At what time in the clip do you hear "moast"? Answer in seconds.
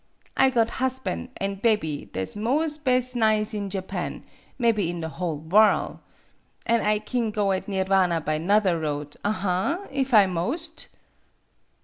10.25-10.87